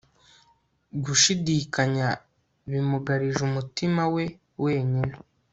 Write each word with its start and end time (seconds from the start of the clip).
Gushidikanya 1.03 2.07
bimugarije 2.71 3.39
umutima 3.49 4.01
we 4.13 4.25
wenyine 4.63 5.13